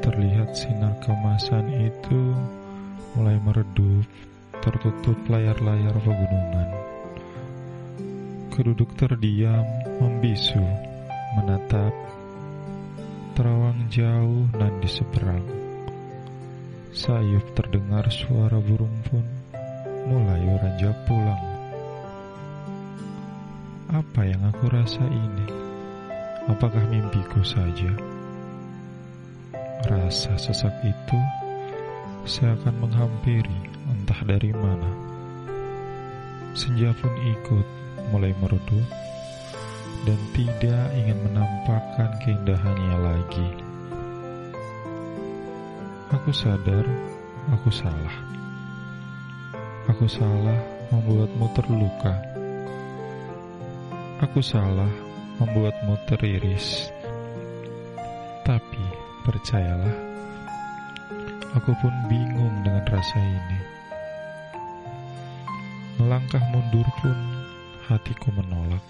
[0.00, 2.34] Terlihat sinar kemasan itu
[3.18, 4.06] mulai meredup,
[4.62, 6.68] tertutup layar-layar pegunungan.
[8.54, 9.66] Keduduk terdiam,
[9.98, 10.62] membisu,
[11.34, 11.94] menatap
[13.34, 15.46] terawang jauh nan di seberang.
[16.92, 19.24] Sayup terdengar suara burung pun
[20.10, 21.44] mulai beranjak pulang.
[23.90, 25.46] Apa yang aku rasa ini?
[26.46, 28.19] Apakah mimpiku saja?
[29.80, 31.20] Rasa sesak itu
[32.28, 34.92] seakan menghampiri entah dari mana.
[36.52, 37.66] Senja pun ikut
[38.12, 38.84] mulai meredup
[40.04, 43.48] dan tidak ingin menampakkan keindahannya lagi.
[46.12, 46.84] Aku sadar
[47.48, 48.16] aku salah.
[49.88, 50.60] Aku salah
[50.92, 52.14] membuatmu terluka.
[54.20, 54.92] Aku salah
[55.40, 56.92] membuatmu teriris.
[59.30, 59.94] Percayalah,
[61.54, 63.60] aku pun bingung dengan rasa ini.
[66.02, 67.14] Melangkah mundur pun
[67.86, 68.82] hatiku menolak.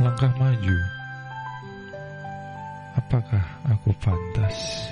[0.00, 0.78] Melangkah maju,
[2.96, 4.88] apakah aku pantas?